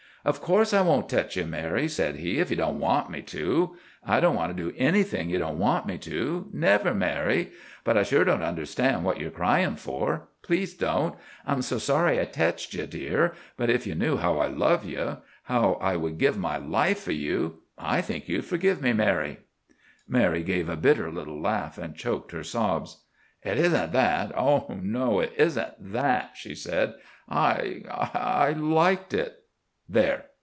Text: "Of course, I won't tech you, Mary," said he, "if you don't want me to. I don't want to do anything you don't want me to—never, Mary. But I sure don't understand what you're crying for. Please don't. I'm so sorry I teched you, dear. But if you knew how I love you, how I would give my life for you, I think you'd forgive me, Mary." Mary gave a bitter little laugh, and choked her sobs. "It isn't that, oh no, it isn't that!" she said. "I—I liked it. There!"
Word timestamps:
"Of 0.23 0.39
course, 0.39 0.71
I 0.71 0.81
won't 0.83 1.09
tech 1.09 1.35
you, 1.35 1.47
Mary," 1.47 1.87
said 1.87 2.17
he, 2.17 2.37
"if 2.37 2.51
you 2.51 2.55
don't 2.55 2.77
want 2.79 3.09
me 3.09 3.23
to. 3.23 3.75
I 4.05 4.19
don't 4.19 4.35
want 4.35 4.55
to 4.55 4.63
do 4.63 4.71
anything 4.77 5.31
you 5.31 5.39
don't 5.39 5.57
want 5.57 5.87
me 5.87 5.97
to—never, 5.97 6.93
Mary. 6.93 7.49
But 7.83 7.97
I 7.97 8.03
sure 8.03 8.23
don't 8.23 8.43
understand 8.43 9.03
what 9.03 9.19
you're 9.19 9.31
crying 9.31 9.77
for. 9.77 10.27
Please 10.43 10.75
don't. 10.75 11.15
I'm 11.43 11.63
so 11.63 11.79
sorry 11.79 12.19
I 12.21 12.25
teched 12.25 12.75
you, 12.75 12.85
dear. 12.85 13.33
But 13.57 13.71
if 13.71 13.87
you 13.87 13.95
knew 13.95 14.17
how 14.17 14.37
I 14.37 14.45
love 14.45 14.85
you, 14.85 15.17
how 15.45 15.79
I 15.81 15.95
would 15.95 16.19
give 16.19 16.37
my 16.37 16.57
life 16.57 16.99
for 17.01 17.13
you, 17.13 17.63
I 17.79 18.01
think 18.01 18.29
you'd 18.29 18.45
forgive 18.45 18.79
me, 18.79 18.93
Mary." 18.93 19.37
Mary 20.07 20.43
gave 20.43 20.69
a 20.69 20.75
bitter 20.77 21.11
little 21.11 21.41
laugh, 21.41 21.79
and 21.79 21.95
choked 21.95 22.31
her 22.31 22.43
sobs. 22.43 23.05
"It 23.41 23.57
isn't 23.57 23.91
that, 23.93 24.31
oh 24.37 24.67
no, 24.83 25.19
it 25.19 25.33
isn't 25.37 25.93
that!" 25.93 26.33
she 26.35 26.53
said. 26.53 26.93
"I—I 27.27 28.51
liked 28.51 29.15
it. 29.15 29.37
There!" 29.93 30.27